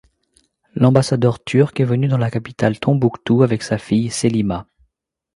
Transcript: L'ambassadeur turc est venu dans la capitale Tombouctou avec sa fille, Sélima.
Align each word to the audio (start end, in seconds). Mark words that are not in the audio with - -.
L'ambassadeur 0.73 1.43
turc 1.43 1.79
est 1.79 1.83
venu 1.83 2.07
dans 2.07 2.17
la 2.17 2.31
capitale 2.31 2.79
Tombouctou 2.79 3.43
avec 3.43 3.61
sa 3.61 3.77
fille, 3.77 4.09
Sélima. 4.09 4.65